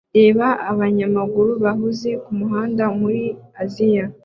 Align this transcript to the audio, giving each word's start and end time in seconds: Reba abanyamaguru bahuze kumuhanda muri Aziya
Reba 0.17 0.47
abanyamaguru 0.71 1.51
bahuze 1.63 2.09
kumuhanda 2.23 2.83
muri 2.99 3.23
Aziya 3.61 4.05